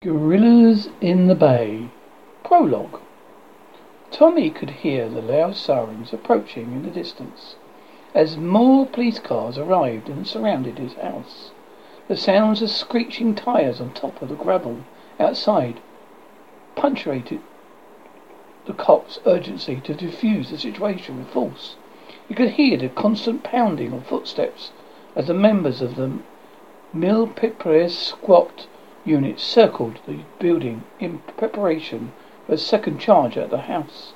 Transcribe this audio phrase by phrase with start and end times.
[0.00, 1.88] Gorillaz in the Bay.
[2.44, 3.00] Prologue.
[4.12, 7.56] Tommy could hear the loud sirens approaching in the distance
[8.14, 11.50] as more police cars arrived and surrounded his house.
[12.06, 14.84] The sounds of screeching tires on top of the gravel
[15.18, 15.80] outside
[16.76, 17.40] punctuated
[18.66, 21.74] the cops' urgency to defuse the situation with force.
[22.28, 24.70] He could hear the constant pounding of footsteps
[25.16, 26.20] as the members of the
[26.94, 28.68] Milpitas SWAT
[29.04, 32.12] units circled the building in preparation
[32.46, 34.12] for a second charge at the house.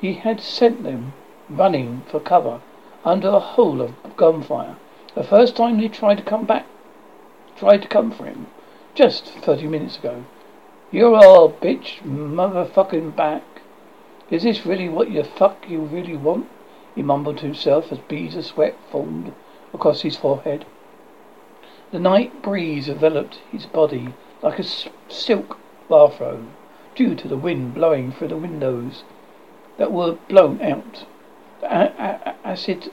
[0.00, 1.12] He had sent them
[1.48, 2.60] running for cover
[3.04, 4.76] under a hail of gunfire.
[5.14, 6.66] The first time they tried to come back,
[7.56, 8.46] tried to come for him,
[8.94, 10.24] just thirty minutes ago.
[10.92, 13.42] You're all bitch motherfucking back.
[14.30, 16.48] Is this really what you fuck you really want?
[16.94, 19.32] He mumbled to himself as beads of sweat formed
[19.74, 20.64] across his forehead.
[21.90, 24.64] The night breeze enveloped his body like a
[25.08, 26.46] silk bathrobe
[26.94, 29.02] due to the wind blowing through the windows
[29.76, 31.06] that were blown out.
[31.60, 31.66] The
[32.46, 32.92] acid,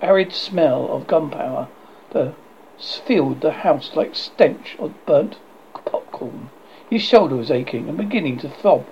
[0.00, 1.68] arid smell of gunpowder
[2.10, 2.34] the
[3.06, 5.36] filled the house like stench of burnt
[5.84, 6.50] popcorn.
[6.90, 8.86] His shoulder was aching and beginning to throb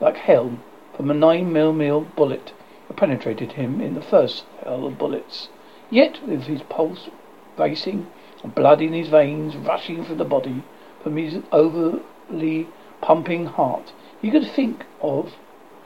[0.00, 0.58] like hell
[0.94, 2.52] from a nine millimeter bullet
[2.88, 5.48] that penetrated him in the first hell of bullets.
[5.90, 7.08] Yet, with his pulse
[7.56, 8.06] racing
[8.42, 10.62] and blood in his veins rushing through the body,
[11.06, 12.66] from his overly
[13.00, 13.92] pumping heart.
[14.20, 15.36] He could think of,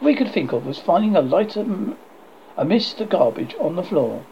[0.01, 1.63] all he could think of was finding a lighter
[2.57, 4.25] amidst the garbage on the floor.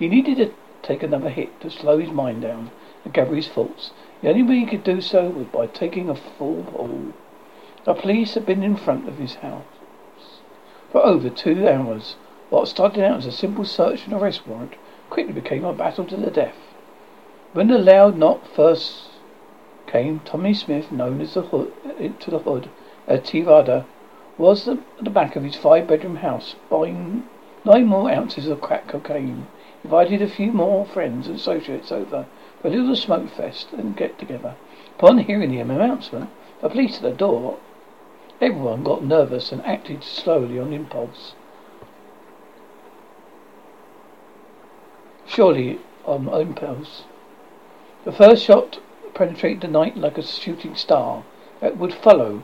[0.00, 2.72] He needed to take another hit to slow his mind down
[3.04, 3.92] and gather his thoughts.
[4.20, 7.12] The only way he could do so was by taking a full pull.
[7.84, 9.62] The police had been in front of his house
[10.90, 12.16] for over two hours.
[12.50, 14.74] What started out as a simple search and arrest warrant
[15.08, 16.58] quickly became a battle to the death.
[17.52, 19.11] When the loud knock first
[19.92, 21.70] came Tommy Smith, known as the hood,
[22.20, 22.70] to the hood
[23.06, 23.84] as Tivada,
[24.38, 27.28] was at the back of his five-bedroom house, buying
[27.64, 29.46] nine more ounces of crack cocaine.
[29.82, 32.26] He invited a few more friends and associates over
[32.60, 34.54] for a little smoke fest and get-together.
[34.96, 36.30] Upon hearing the announcement,
[36.62, 37.58] the police at the door,
[38.40, 41.34] everyone got nervous and acted slowly on impulse.
[45.26, 47.04] Surely on impulse.
[48.04, 48.78] The first shot
[49.14, 51.24] penetrate the night like a shooting star.
[51.60, 52.42] That would follow,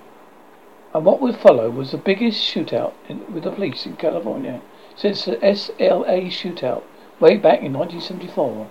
[0.95, 4.61] and what would follow was the biggest shootout in, with the police in California
[4.97, 6.83] since the SLA shootout
[7.21, 8.69] way back in 1974,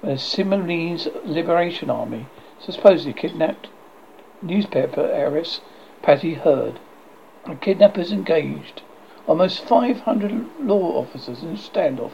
[0.00, 2.26] when the Symbionese Liberation Army
[2.60, 3.68] supposedly kidnapped
[4.42, 5.60] newspaper heiress
[6.02, 6.78] Patty Hearst.
[7.46, 8.82] The kidnappers engaged
[9.26, 12.12] almost 500 law officers in a standoff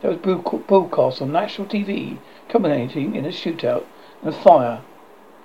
[0.00, 3.84] that was broadcast on national TV, culminating in a shootout
[4.22, 4.80] and fire,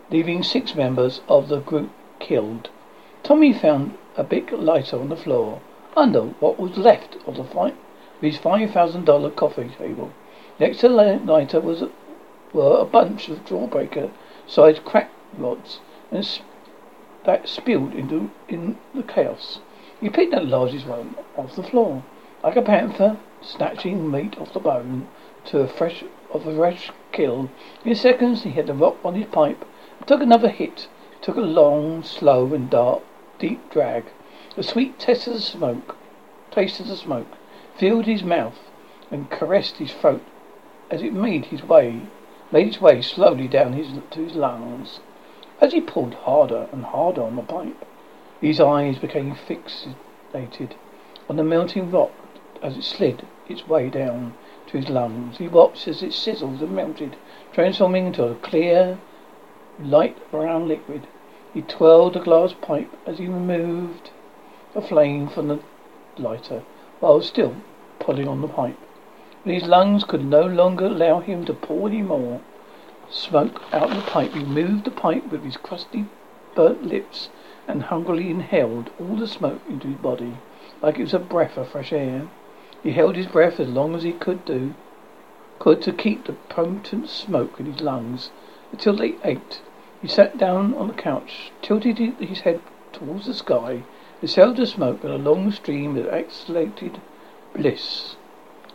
[0.10, 2.70] leaving six members of the group killed.
[3.24, 5.62] Tommy found a big lighter on the floor
[5.96, 7.76] under what was left of the fight
[8.22, 10.12] his five thousand dollar coffee table.
[10.60, 11.84] Next to the lighter was
[12.54, 14.12] were a bunch of jawbreaker
[14.46, 15.80] sized crack rods
[16.12, 16.46] and sp-
[17.26, 19.60] that spilled into in the chaos.
[20.00, 22.04] He picked the largest one off the floor,
[22.44, 25.08] like a panther snatching meat off the bone
[25.46, 26.04] to a fresh
[26.34, 26.78] of a
[27.12, 27.50] kill.
[27.84, 29.66] In seconds he had the rock on his pipe
[30.00, 30.88] and took another hit.
[31.22, 33.02] Took a long, slow and dark,
[33.38, 34.06] deep drag.
[34.56, 35.98] The sweet taste of the smoke,
[36.50, 37.28] taste of the smoke,
[37.76, 38.72] filled his mouth
[39.12, 40.24] and caressed his throat
[40.90, 42.02] as it made his way,
[42.52, 45.00] made its way slowly down his to his lungs.
[45.60, 47.86] As he pulled harder and harder on the pipe,
[48.40, 50.76] his eyes became fixated
[51.30, 52.12] on the melting rock
[52.62, 54.34] as it slid its way down
[54.72, 55.38] to his lungs.
[55.38, 57.16] He watched as it sizzled and melted,
[57.52, 58.98] transforming into a clear,
[59.84, 61.02] light brown liquid.
[61.54, 64.12] He twirled the glass pipe as he removed
[64.74, 65.60] the flame from the
[66.18, 66.64] lighter,
[67.02, 67.56] while still
[68.00, 68.78] pulling on the pipe.
[69.44, 72.40] When his lungs could no longer allow him to pour any more
[73.10, 76.06] smoke out of the pipe, he moved the pipe with his crusty,
[76.56, 77.28] burnt lips
[77.68, 80.38] and hungrily inhaled all the smoke into his body,
[80.82, 82.28] like it was a breath of fresh air.
[82.84, 84.74] He held his breath as long as he could do,
[85.60, 88.32] could to keep the potent smoke in his lungs
[88.72, 89.62] until they ached.
[90.02, 92.60] He sat down on the couch, tilted his head
[92.92, 93.84] towards the sky, and
[94.24, 96.98] exhaled the smoke in a long stream of exhalated
[97.54, 98.16] bliss.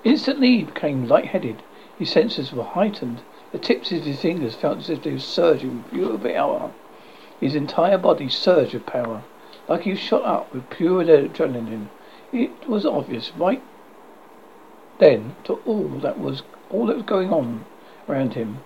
[0.05, 1.57] Instantly he became light-headed.
[1.99, 3.23] His senses were heightened.
[3.51, 6.71] The tips of his fingers felt as if they were surging with pure power.
[7.41, 9.23] His entire body surged with power,
[9.69, 11.89] like he was shot up with pure adrenaline.
[12.33, 13.61] It was obvious right
[14.99, 17.65] then to all that was all that was going on
[18.09, 18.61] around him.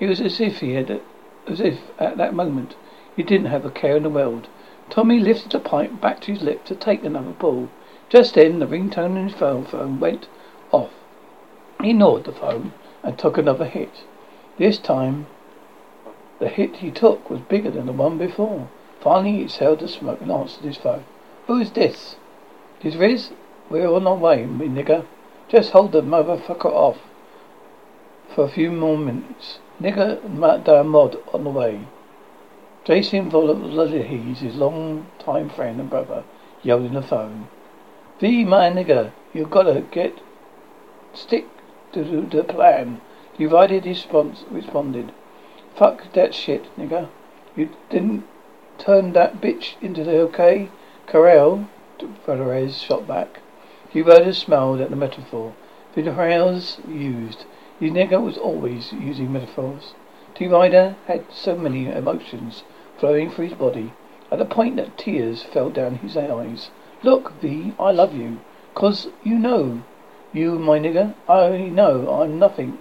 [0.00, 1.00] It was as if he had
[1.46, 2.76] as if at that moment
[3.16, 4.46] He didn't have a care in the world.
[4.90, 7.68] Tommy lifted the pipe back to his lip to take another pull.
[8.08, 10.28] Just then, the ringtone in his phone phone went
[10.70, 10.92] off.
[11.82, 12.72] He ignored the phone
[13.02, 14.04] and took another hit.
[14.56, 15.26] This time,
[16.38, 18.68] the hit he took was bigger than the one before.
[19.00, 21.04] Finally, he exhaled the smoke and answered his phone.
[21.48, 22.14] Who's this?
[22.82, 23.30] This Riz?
[23.68, 25.04] We're on our way, me nigger.
[25.48, 26.98] Just hold the motherfucker off
[28.34, 29.60] for a few more minutes.
[29.80, 31.86] Nigger mod on the way.
[32.84, 36.24] Jason Voorhees, his long-time friend and brother,
[36.62, 37.48] yelled in the phone.
[38.20, 40.20] V, my nigger, you gotta get
[41.14, 41.46] stick
[41.92, 43.00] to the plan.
[43.38, 45.12] Divided his response responded.
[45.76, 47.08] Fuck that shit, nigger.
[47.56, 48.24] You didn't
[48.78, 50.68] turn that bitch into the okay?
[51.06, 51.68] Corral,
[52.24, 53.40] Flores shot back.
[53.92, 55.54] Divided smiled at the metaphor.
[55.94, 57.46] Flores used.
[57.80, 59.94] The nigger was always using metaphors.
[60.34, 60.46] T.
[60.46, 62.64] Ryder had so many emotions
[62.98, 63.94] flowing through his body,
[64.30, 66.70] at the point that tears fell down his eyes.
[67.02, 68.40] Look, V, I love you.
[68.74, 69.82] Cause you know,
[70.34, 72.78] you, my nigger, I only know I'm nothing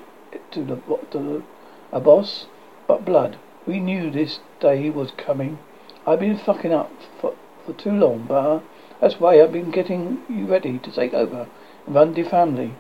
[0.52, 0.76] to the,
[1.12, 1.44] to the
[1.92, 2.48] a boss,
[2.86, 3.38] but blood.
[3.66, 5.60] We knew this day was coming.
[6.06, 8.62] I've been fucking up for, for too long, but
[9.00, 11.48] that's why I've been getting you ready to take over
[11.86, 12.76] and run the family.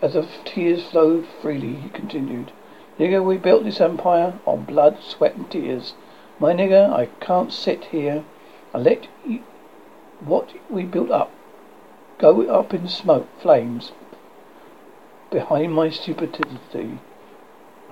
[0.00, 2.52] As the tears flowed freely, he continued,
[2.98, 5.94] Nigger, we built this empire on blood, sweat, and tears.
[6.38, 8.24] My nigger, I can't sit here
[8.74, 9.42] and let you,
[10.20, 11.30] what we built up
[12.22, 13.90] go up in smoke, flames,
[15.30, 17.00] behind my stupidity.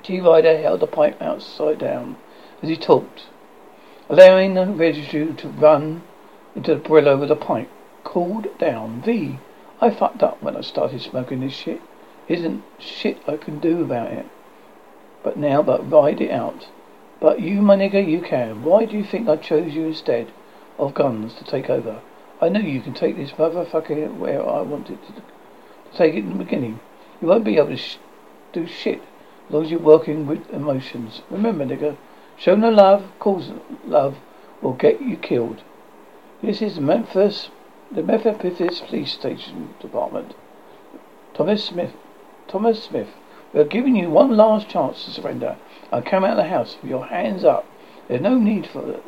[0.04, 0.20] T.
[0.20, 2.16] Rider held the pipe outside down
[2.62, 3.24] as he talked,
[4.08, 6.02] allowing the residue to run
[6.54, 7.70] into the brillo with the pipe.
[8.04, 9.02] Cooled down.
[9.02, 9.38] V.
[9.80, 11.80] I fucked up when I started smoking this shit.
[12.28, 14.26] Isn't shit I can do about it.
[15.22, 16.68] But now, but ride it out.
[17.20, 18.62] But you, my nigger, you can.
[18.62, 20.32] Why do you think I chose you instead
[20.78, 22.00] of guns to take over?
[22.40, 25.22] I know you can take this motherfucker where I wanted to
[25.94, 26.80] take it in the beginning.
[27.20, 27.98] You won't be able to sh-
[28.52, 29.02] do shit
[29.46, 31.20] as long as you're working with emotions.
[31.30, 31.96] Remember, nigger,
[32.38, 33.50] show no love, cause
[33.84, 34.16] love
[34.62, 35.62] will get you killed.
[36.42, 37.50] This is Memphis,
[37.92, 40.34] the Memphis Police Station Department.
[41.34, 41.92] Thomas Smith
[42.48, 43.08] Thomas Smith,
[43.52, 45.58] we are giving you one last chance to surrender
[45.92, 47.66] and come out of the house with your hands up.
[48.08, 49.02] There's no need for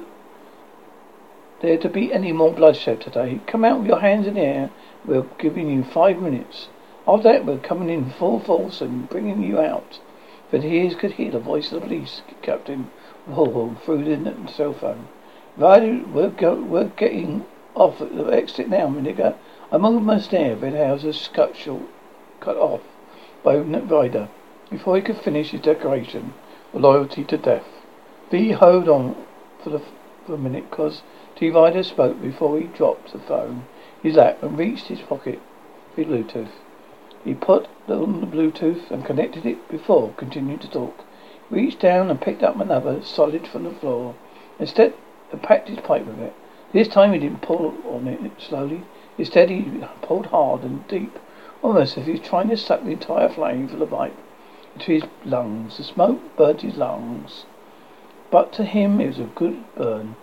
[1.62, 3.40] there to be any more bloodshed today.
[3.46, 4.70] Come out with your hands in the air.
[5.06, 6.68] We're giving you five minutes.
[7.08, 10.00] After that, we're coming in full force and bringing you out.
[10.50, 12.90] But he could hear the voice of the police captain
[13.26, 15.08] Volvo through the cell phone.
[15.56, 17.44] Right, we're, go, we're getting
[17.74, 19.36] off at the exit now, nigger.
[19.70, 20.56] I'm almost there.
[20.56, 21.82] Red House's cut short,
[22.40, 22.80] cut off
[23.42, 24.28] by Ryder
[24.70, 26.32] before he could finish his declaration
[26.72, 27.66] of loyalty to death.
[28.30, 29.14] V held on
[29.62, 29.82] for, the,
[30.24, 31.02] for a minute because
[31.36, 31.50] T.
[31.50, 33.66] Ryder spoke before he dropped the phone
[34.02, 35.38] his lap and reached his pocket
[35.94, 36.52] for Bluetooth.
[37.24, 41.04] He put on the Bluetooth and connected it before continuing to talk.
[41.50, 44.14] He reached down and picked up another solid from the floor.
[44.58, 44.94] Instead,
[45.32, 46.34] and packed his pipe with it.
[46.72, 48.84] This time he didn't pull on it slowly.
[49.18, 51.18] Instead, he pulled hard and deep
[51.62, 54.16] Almost as if he was trying to suck the entire flame from the pipe
[54.74, 55.76] into his lungs.
[55.76, 57.46] The smoke burnt his lungs.
[58.32, 60.16] But to him it was a good burn.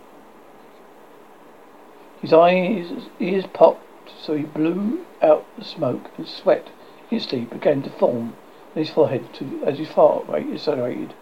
[2.21, 2.91] His eyes,
[3.21, 6.67] ears popped, so he blew out the smoke, and sweat
[7.09, 8.35] instantly began to form
[8.75, 11.13] on his forehead to, as his heart rate accelerated.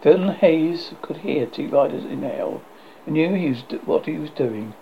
[0.00, 1.66] Phil Hayes could hear T.
[1.66, 2.62] Ryder's inhale
[3.06, 4.74] knew he was what he was doing.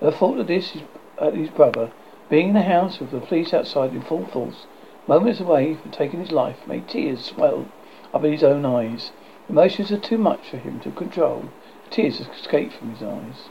[0.00, 0.82] the thought of this, his,
[1.18, 1.90] uh, his brother
[2.28, 4.66] being in the house with the police outside in full force,
[5.06, 7.66] moments away from taking his life, made tears swell
[8.12, 9.12] up in his own eyes.
[9.48, 11.44] Emotions were too much for him to control.
[11.90, 13.48] Tears escaped from his eyes.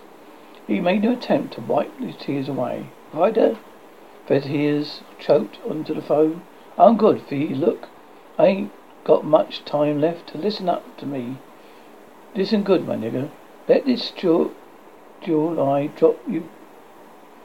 [0.67, 2.88] He made no attempt to wipe these tears away.
[3.13, 3.57] Ryder,
[4.27, 6.41] the tears choked onto the phone.
[6.77, 7.55] I'm good, for V.
[7.55, 7.88] Look,
[8.38, 8.72] I ain't
[9.03, 11.38] got much time left to listen up to me.
[12.36, 13.31] Listen good, my nigger.
[13.67, 14.51] Let this jewel,
[15.21, 16.47] jewel eye drop you,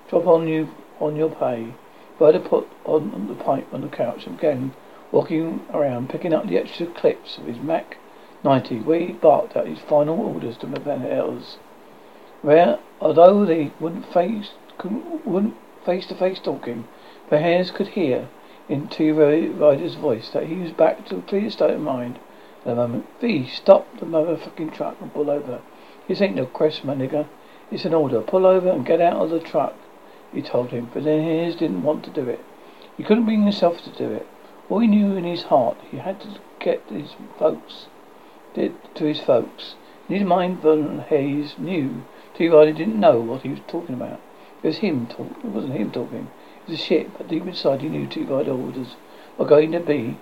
[0.08, 0.68] drop on you
[1.00, 1.74] on your pay.
[2.20, 4.72] Ryder put on the pipe on the couch and began
[5.10, 7.96] walking around, picking up the extra clips of his Mac
[8.44, 11.58] 90, where he barked out his final orders to Von Hayes.
[12.42, 14.52] Where, although they wouldn't face,
[15.24, 16.86] wouldn't face-to-face talking,
[17.30, 18.28] the hands could hear
[18.68, 19.10] in T.
[19.10, 22.20] Ryder's voice that he was back to a clear state of mind
[22.60, 23.06] at the moment.
[23.20, 25.60] V, stop the motherfucking truck and pull over.
[26.08, 27.26] This ain't no quest, my nigger.
[27.70, 28.20] It's an order.
[28.20, 29.74] Pull over and get out of the truck
[30.32, 32.40] he told him, but then Hayes didn't want to do it.
[32.96, 34.26] He couldn't bring himself to do it.
[34.70, 37.86] All he knew in his heart, he had to get his folks,
[38.54, 39.74] did to his folks.
[40.08, 42.04] In his mind, Von Hayes knew
[42.34, 42.48] T.
[42.48, 44.20] Riley didn't know what he was talking about.
[44.62, 45.32] It was him talk.
[45.44, 46.30] It wasn't him talking.
[46.66, 47.16] It was a shit.
[47.18, 48.22] But deep inside, he knew T.
[48.22, 48.96] Riley orders
[49.36, 50.16] were going to be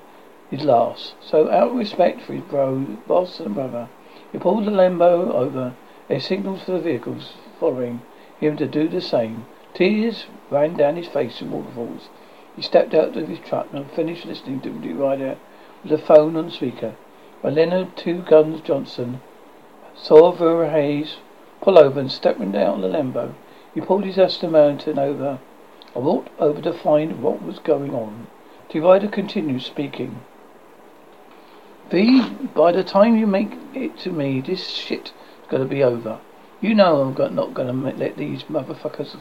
[0.50, 1.14] his last.
[1.20, 3.88] So, out of respect for his bro, boss, and brother,
[4.32, 5.74] he pulled the Lambo over.
[6.08, 8.02] They signaled for the vehicles following
[8.38, 9.46] him to do the same.
[9.74, 12.08] Tears ran down his face in waterfalls.
[12.56, 15.36] He stepped out of his truck and finished listening to the rider
[15.82, 16.94] with the phone on speaker.
[17.40, 19.20] When Leonard Two Guns Johnson
[19.94, 21.18] saw Vera Hayes
[21.60, 23.34] pull over and stepping down the Lambo,
[23.74, 25.38] he pulled his Aston Martin over
[25.94, 28.26] and walked over to find what was going on.
[28.72, 30.20] The rider continued speaking.
[31.90, 32.22] V,
[32.54, 35.12] by the time you make it to me, this shit's
[35.48, 36.20] gonna be over.
[36.60, 39.16] You know I'm not gonna let these motherfuckers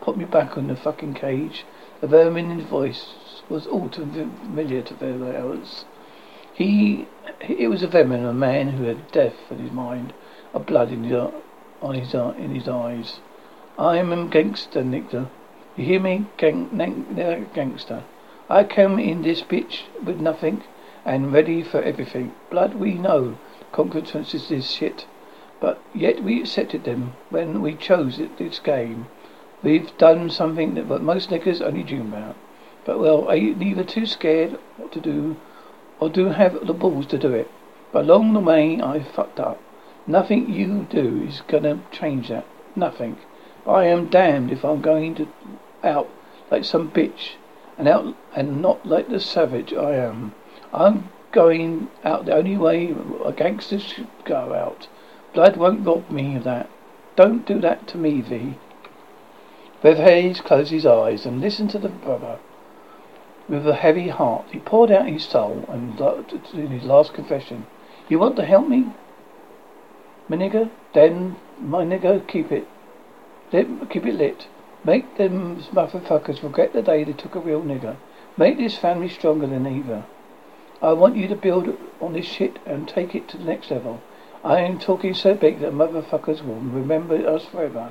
[0.00, 1.66] put me back in the fucking cage.
[2.00, 5.84] The vermin in his voice was all too familiar to the others.
[6.54, 7.06] He,
[7.40, 10.14] it was a vermin, a man who had death in his mind,
[10.54, 11.30] a blood in his,
[11.82, 13.20] on his, in his eyes.
[13.78, 15.28] I am a gangster, Nicker.
[15.76, 18.04] You hear me, gang gang, gangster?
[18.48, 20.62] I came in this bitch with nothing
[21.04, 22.32] and ready for everything.
[22.50, 23.36] Blood, we know
[23.72, 25.06] consequences this shit.
[25.60, 29.06] But yet we accepted them when we chose it, this game.
[29.62, 32.36] We've done something that most niggers only dream about.
[32.84, 35.36] But well, are neither too scared what to do
[36.00, 37.50] or do have the balls to do it?
[37.92, 39.60] But along the way I fucked up.
[40.06, 42.44] Nothing you do is gonna change that.
[42.76, 43.16] Nothing.
[43.64, 45.28] But I am damned if I'm going to
[45.82, 46.10] out
[46.50, 47.36] like some bitch
[47.78, 50.34] and out and not like the savage I am.
[50.74, 52.92] I'm going out the only way
[53.24, 54.88] a gangster should go out.
[55.32, 56.68] Blood won't rob me of that.
[57.14, 58.54] Don't do that to me, V.
[59.82, 62.38] Bev Hayes closed his eyes and listened to the brother.
[63.48, 66.00] With a heavy heart, he poured out his soul and
[66.54, 67.66] in his last confession.
[68.08, 68.92] You want to help me?
[70.28, 70.70] My nigger?
[70.92, 72.66] Then, my nigger, keep it.
[73.52, 74.48] Lit, keep it lit.
[74.82, 77.96] Make them motherfuckers forget the day they took a real nigger.
[78.36, 80.04] Make this family stronger than either.
[80.84, 84.02] I want you to build on this shit and take it to the next level.
[84.44, 87.90] I am talking so big that motherfuckers will remember us forever.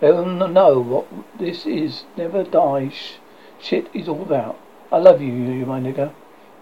[0.00, 1.06] They'll know what
[1.38, 2.02] this is.
[2.16, 2.88] Never die.
[2.88, 3.18] Sh-
[3.60, 4.58] shit is all about.
[4.90, 6.12] I love you, you my nigger.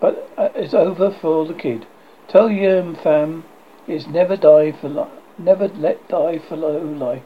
[0.01, 1.87] But uh, it's over for the kid.
[2.29, 3.45] Tell your fam,
[3.89, 5.13] it's never die for life.
[5.39, 7.23] Never let die for low life.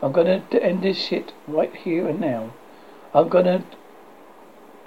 [0.00, 2.52] I'm gonna end this shit right here and now.
[3.12, 3.64] I'm gonna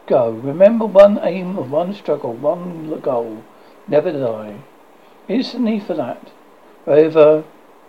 [0.07, 0.31] go.
[0.31, 3.43] Remember one aim of one struggle, one goal.
[3.87, 4.61] Never die.
[5.27, 6.31] Instantly for that.
[6.85, 7.43] However,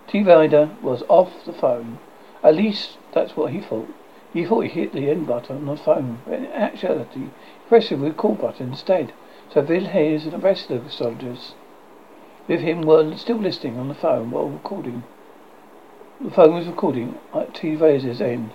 [0.07, 1.99] T Rider was off the phone.
[2.43, 3.89] At least that's what he thought.
[4.33, 7.29] He thought he hit the end button on the phone, but in actuality, he
[7.67, 9.13] pressed the record button instead.
[9.51, 11.55] So Bill Hayes and the rest of the soldiers
[12.49, 15.03] with him were still listening on the phone while recording.
[16.19, 17.75] The phone was recording at T.
[17.75, 18.51] Razor's end,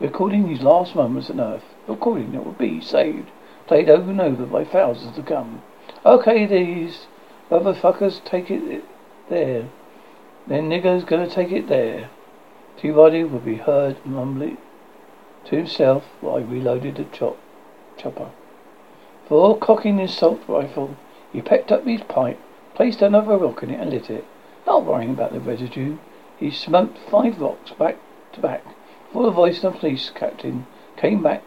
[0.00, 1.73] recording his last moments on Earth.
[1.86, 3.30] Recording that would be saved,
[3.66, 5.62] played over and over by thousands to come.
[6.04, 7.06] Okay, these
[7.50, 8.84] motherfuckers take it
[9.28, 9.68] there.
[10.46, 12.08] Then nigger's gonna take it there.
[12.78, 14.58] T-Body would be heard mumbling
[15.44, 17.36] to himself while he reloaded the chop,
[17.96, 18.30] chopper.
[19.24, 20.96] Before cocking his assault rifle,
[21.32, 22.38] he picked up his pipe,
[22.74, 24.24] placed another rock in it, and lit it.
[24.66, 25.98] Not worrying about the residue,
[26.38, 27.96] he smoked five rocks back
[28.32, 28.64] to back
[29.06, 31.42] before the voice of the police captain came back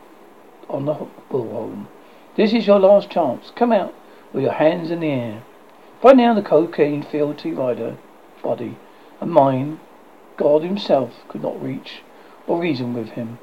[0.70, 1.88] on the bullhorn.
[2.36, 3.52] This is your last chance.
[3.56, 3.94] Come out
[4.34, 5.44] with your hands in the air.
[6.02, 7.98] By now the cocaine filled T Rider
[8.44, 8.78] body
[9.20, 9.80] and mine
[10.38, 12.04] God himself could not reach
[12.46, 13.40] or reason with him.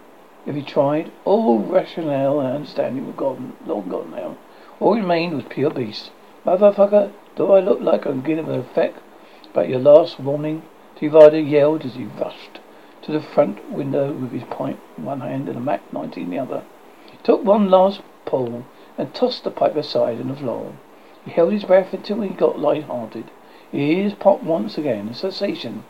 [0.47, 4.37] If he tried, all rationale and understanding were gone, long gone now.
[4.78, 6.12] All remained was pure beast.
[6.47, 9.00] Motherfucker, do I look like I'm giving an effect
[9.50, 10.62] about your last warning?
[10.97, 12.61] T Rider yelled as he rushed
[13.02, 16.31] to the front window with his pipe in one hand and a Mac 19 in
[16.31, 16.64] the other.
[17.25, 18.64] Took one last pull
[18.99, 20.75] and tossed the pipe aside on the floor.
[21.25, 23.25] He held his breath until he got light-hearted.
[23.73, 25.09] His ears popped once again.
[25.09, 25.85] A sensation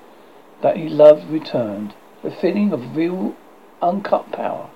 [0.63, 1.95] that he loved returned.
[2.23, 3.35] The feeling of real
[3.83, 4.71] uncut power.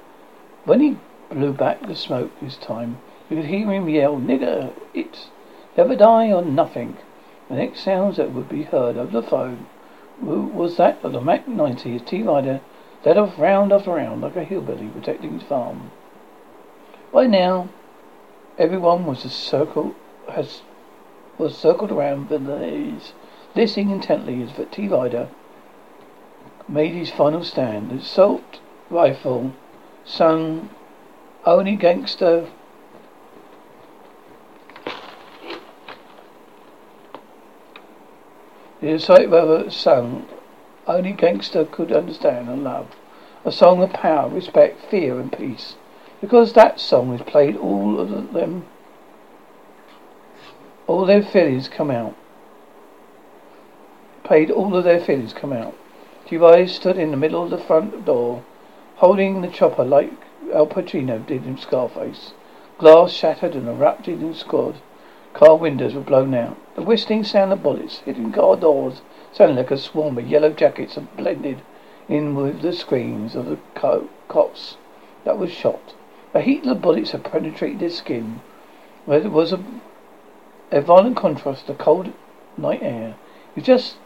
[0.64, 0.96] When he
[1.30, 2.98] blew back the smoke this time,
[3.30, 5.30] you could hear him yell, Nigger, it's
[5.76, 6.96] never die or nothing.
[7.48, 9.66] The next sounds that would be heard over the phone
[10.20, 12.60] was that of the Mac 90 as T Rider
[13.04, 15.92] led off round after round like a hillbilly protecting his farm.
[17.12, 17.68] By now,
[18.58, 19.94] everyone was a circle
[20.28, 20.62] has
[21.38, 23.12] was circled around the knees,
[23.54, 25.28] listening intently as the T Rider
[26.68, 27.90] made his final stand.
[27.90, 28.60] The assault
[28.90, 29.52] rifle
[30.04, 30.68] sung
[31.46, 32.48] only gangster
[38.80, 40.26] the The rifle sung
[40.86, 42.88] only gangster could understand and love.
[43.44, 45.76] A song of power, respect, fear and peace.
[46.20, 48.66] Because that song is played all of them
[50.88, 52.14] all their feelings come out.
[54.24, 55.74] Played all of their feelings come out.
[56.26, 56.64] G.Y.
[56.64, 58.42] stood in the middle of the front door,
[58.96, 60.12] holding the chopper like
[60.52, 62.32] Al Pacino did in Scarface.
[62.78, 64.76] Glass shattered and erupted in squad.
[65.34, 66.56] Car windows were blown out.
[66.74, 70.96] The whistling sound of bullets hitting car doors sounded like a swarm of yellow jackets
[70.96, 71.60] and blended
[72.08, 74.78] in with the screams of the co- cops
[75.24, 75.94] that was shot.
[76.32, 78.40] The heat of the bullets had penetrated their skin,
[79.06, 79.64] where there was a,
[80.70, 82.12] a violent contrast to the cold
[82.56, 83.16] night air.
[83.54, 83.96] It was just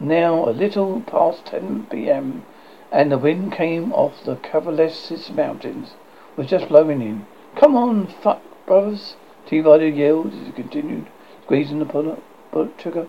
[0.00, 2.44] now a little past 10 p.m.
[2.92, 5.94] and the wind came off the Cavalesis mountains,
[6.36, 7.26] was just blowing in.
[7.56, 11.06] Come on, fuck, brothers, T-Rider yelled as he continued
[11.42, 12.22] squeezing the bullet,
[12.52, 13.08] bullet trigger.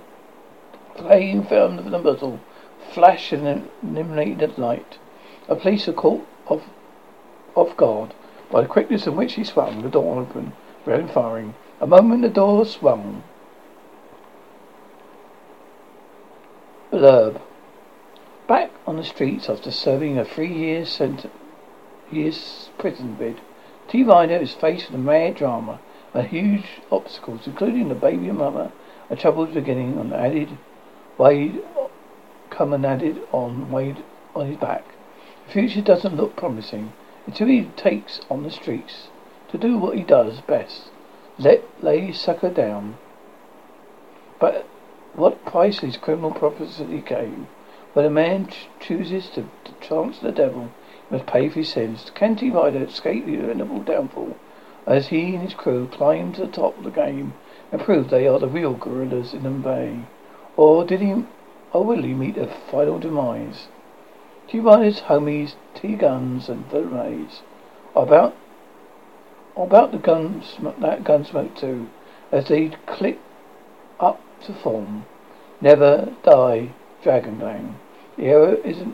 [0.96, 2.40] Flame found the muzzle,
[2.92, 4.98] flash and illuminated light.
[5.48, 6.64] A police were caught off,
[7.56, 8.14] off guard
[8.52, 10.54] by the quickness in which he swung the door open,
[10.86, 11.54] without firing.
[11.82, 13.24] A moment the door swung.
[16.92, 17.40] Blurb.
[18.48, 21.34] Back on the streets after serving a three year sentence,
[22.12, 23.40] years prison bid,
[23.88, 24.04] T.
[24.04, 25.80] Rider is faced with a mad drama
[26.14, 28.72] and huge obstacles, including the baby mother,
[29.10, 30.58] a troubled beginning on added
[31.18, 31.62] Wade
[32.50, 34.04] come and added on Wade
[34.36, 34.84] on his back.
[35.46, 36.94] The future doesn't look promising
[37.30, 39.10] until he takes on the streets
[39.52, 40.90] to do what he does best.
[41.38, 42.98] Let lay sucker down.
[44.40, 44.66] But
[45.14, 47.48] what price is criminal propensity game?
[47.94, 50.72] When a man ch- chooses to, to chance the devil,
[51.08, 52.12] he must pay for his sins.
[52.16, 52.50] Can T.
[52.50, 54.36] Rider escape the inevitable downfall
[54.88, 57.36] as he and his crew climb to the top of the game
[57.72, 60.00] and prove they are the real gorillas in the bay?
[60.58, 61.26] Or did he,
[61.74, 63.68] or will he meet a final demise?
[64.52, 64.60] T.
[64.60, 67.44] Rider's homies, T guns and grenades
[67.96, 68.36] are about
[69.56, 71.88] about the guns that gunsmoke too,
[72.32, 73.20] as they click
[74.00, 75.06] up to form.
[75.62, 76.72] Never die,
[77.04, 77.76] Dragon Gang.
[78.18, 78.92] The Arrow is a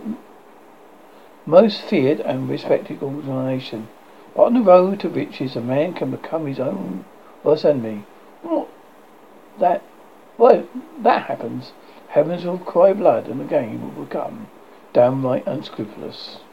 [1.45, 3.87] most feared and respected organization.
[4.35, 7.05] But on the road to riches, a man can become his own
[7.45, 8.03] worst enemy.
[8.41, 8.67] What
[9.61, 9.83] that,
[10.37, 10.67] well,
[10.99, 11.71] that happens.
[12.09, 14.49] Heavens will cry blood, and the game will become
[14.95, 16.44] downright unscrupulous.